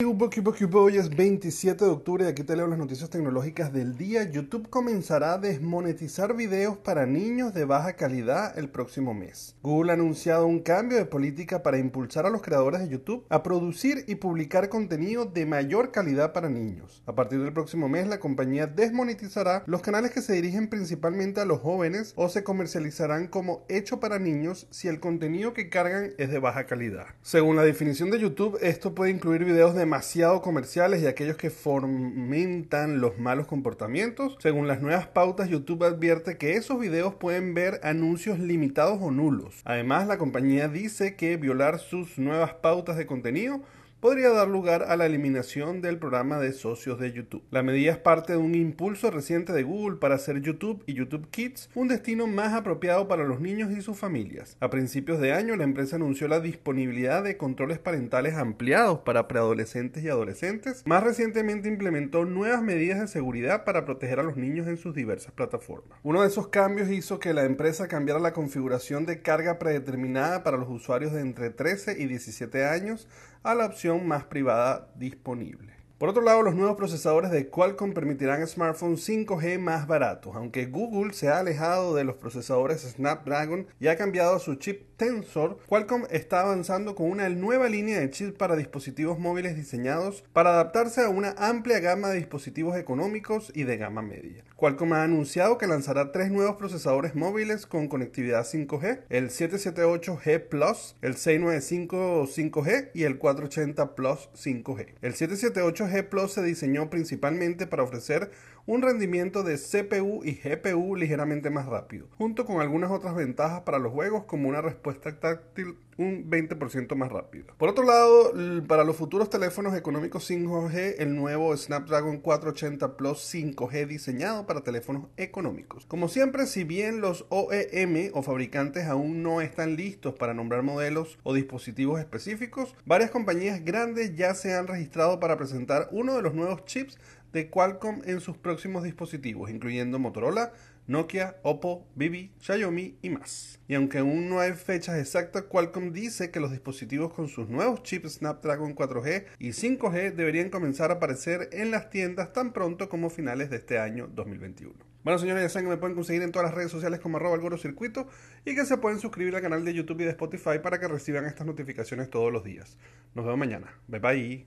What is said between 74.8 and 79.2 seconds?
disponible. Por otro lado, los nuevos procesadores de Qualcomm permitirán smartphones